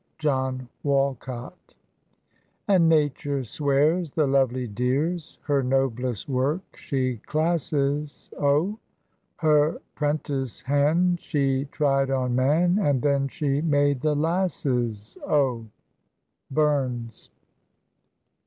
JOHN 0.17 0.67
WALCOT. 0.83 1.75
"And 2.67 2.89
Nature 2.89 3.43
swears, 3.43 4.09
the 4.09 4.25
lovely 4.25 4.65
dears 4.67 5.37
Her 5.43 5.61
noblest 5.61 6.27
work 6.27 6.75
she 6.75 7.17
classes, 7.17 8.33
O; 8.39 8.79
Her 9.35 9.79
'prentice 9.93 10.61
han' 10.63 11.17
she 11.17 11.65
tried 11.65 12.09
on 12.09 12.35
man, 12.35 12.79
And 12.79 13.03
then 13.03 13.27
she 13.27 13.61
made 13.61 14.01
the 14.01 14.15
lasses, 14.15 15.19
O." 15.27 15.67
BURNS. 16.49 17.29